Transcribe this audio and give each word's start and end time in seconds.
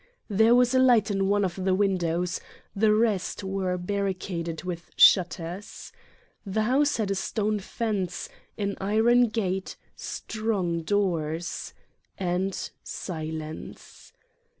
There 0.31 0.55
was 0.55 0.73
a 0.73 0.79
light 0.79 1.11
in 1.11 1.29
one 1.29 1.45
of 1.45 1.63
the 1.63 1.75
windows, 1.75 2.41
the 2.75 2.91
rest 2.91 3.43
were 3.43 3.77
barricaded 3.77 4.63
with 4.63 4.89
shutters. 4.97 5.91
The 6.43 6.63
house 6.63 6.97
had 6.97 7.11
a 7.11 7.13
stone 7.13 7.59
fence, 7.59 8.27
an 8.57 8.77
iron 8.81 9.27
gate, 9.27 9.75
strong 9.95 10.81
doors. 10.81 11.75
And 12.17 12.71
silence. 12.83 14.11